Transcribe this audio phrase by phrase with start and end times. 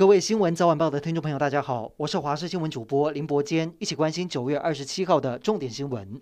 [0.00, 6.18] 各位新闻早晚报的听众朋友，大家好，我是华视新闻主播林伯坚，一起关心九月二十七号的重点新闻。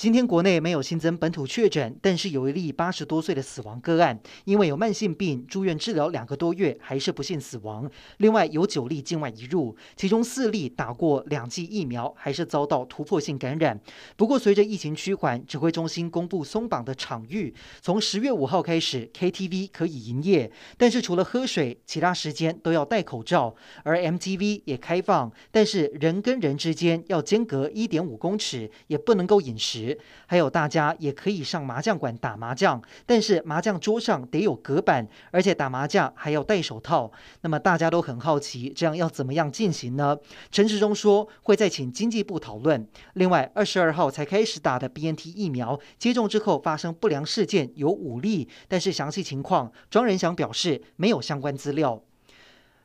[0.00, 7.86] 今天国内没有新增本土确诊，但是有一例八十多岁的死亡个案，因为有慢性病住院治疗两个多月，还是不幸死亡。
[8.16, 13.78] 另外有九例境外移入，其中四例打过两剂疫苗，还是遭到突破性感染。
[14.16, 23.54] 不过随着疫情趋缓，指挥中心公布松绑的场域，从十月五号开始，KTV 可以营业，但是除了喝水，其他时间都要戴口罩。
[23.82, 29.89] 而 MTV 也开放，但是人跟人之间要间隔一点五公尺，也不能够饮食。
[30.26, 37.10] 还有大家也可以上麻将馆打麻将，但是麻将桌上得有隔板，而且打麻将还要戴手套。
[37.42, 40.16] 那么大家都很好奇，这样要怎么样进行呢？
[40.50, 42.86] 陈时中说会再请经济部讨论。
[43.14, 52.02] 另外，二十二号才开始打的 BNT 疫苗接种之后发生不良事件有五例，但是详细情况庄人祥表示没有相关资料。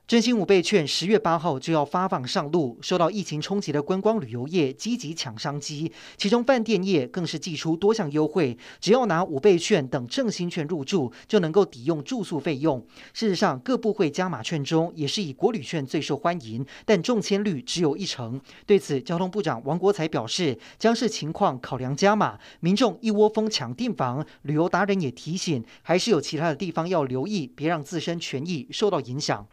[0.07, 12.85] 振兴五倍券十月八号就要发放上路，受到疫情冲击的观光旅游业积极抢商机，其中饭店业更是祭出多项优惠，只要拿五倍券等振兴券入住，就能够抵用住宿费用。
[13.13, 18.39] 事实上，各部会加码券中也是以国旅券最受欢迎，但中签率只有一成。
[18.67, 22.37] 对此，交通部长王国材表示，将视情况考量加码。
[22.59, 29.47] 民众一窝蜂抢订房，旅游达人也提醒，还是有其他的地方要留意，别让自身权益受到影响。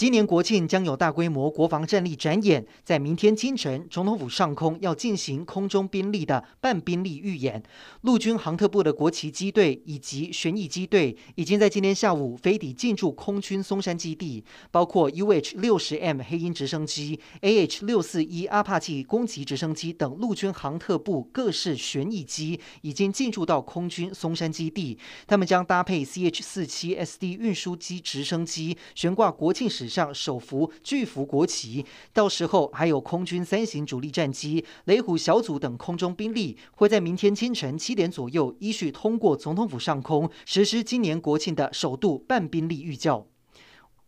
[0.00, 7.62] 今年国庆将有大规模国防战力展演，在明天清晨，总统府上空要进行空中兵力的半兵力预演。
[8.00, 24.96] 陆军航特部的国旗机队以及旋翼机队已经在今天下午飞抵进驻空军松山基地，包括 UH 六十 M 黑鹰直升机、AH 六四一阿帕奇攻击直升机等陆军航特部各式旋翼机已经进驻到空军松山基地。
[25.26, 31.84] 他们将搭配 CH 四七 SD 运输机直升机悬挂国庆时上首幅巨幅国旗，
[32.14, 43.26] 到时候还有空军三型主力战机、雷虎小组等空中兵力，会在明天清晨七点左右依序通过总统府上空，实施今年国庆的首度半兵力预教。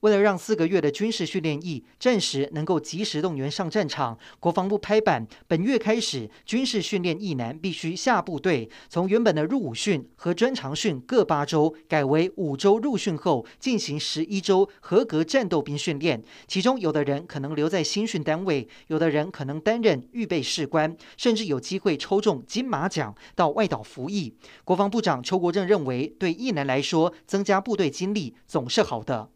[0.03, 16.21] 为了让四个月的军事训练役战时能够及时动员上战场，国防部拍板，本月开始，军事训练役男必须下部队，从原本的入伍训和专长训各八周，改为五周入训后进行十一周合格战斗兵训练。
[16.49, 24.35] 其中，有的人可能留在新训单位，有的人可能担任预备士官，甚至有机会抽中金马奖到外岛服役。
[24.65, 29.31] 国防部长邱国正认为，对役男来说，增加部队经历总是好的。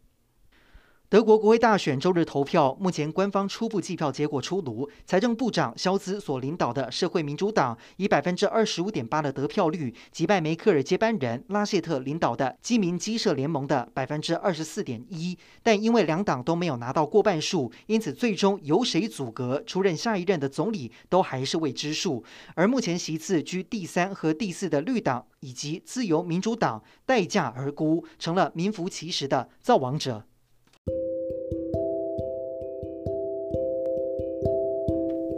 [1.09, 4.89] 德国国会大选周日投票，目前官方初步计票结果出炉。
[5.05, 15.37] 财政部长肖兹所领导的社会民主党以百分之二十五点八的得票率击败梅克尔接班人拉谢特领导的基民基社联盟的百分之二十四点一。
[15.63, 22.21] 但因为两党都没有拿到过半数，因此最终由谁组阁出任下一任的总理都还是未知数。
[22.53, 30.25] 而目前席次居第三和第四的绿党以及自由民主党待价而沽，成了名副其实的造王者。